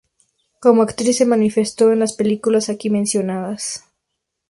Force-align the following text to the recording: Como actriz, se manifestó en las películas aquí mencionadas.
Como 0.59 0.81
actriz, 0.81 1.17
se 1.19 1.27
manifestó 1.27 1.91
en 1.91 1.99
las 1.99 2.13
películas 2.13 2.69
aquí 2.69 2.89
mencionadas. 2.89 3.85